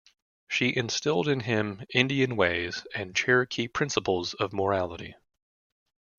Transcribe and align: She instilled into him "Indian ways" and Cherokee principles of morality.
She 0.47 0.75
instilled 0.75 1.27
into 1.27 1.45
him 1.45 1.83
"Indian 1.93 2.35
ways" 2.35 2.87
and 2.95 3.15
Cherokee 3.15 3.67
principles 3.67 4.33
of 4.33 4.51
morality. 4.51 5.13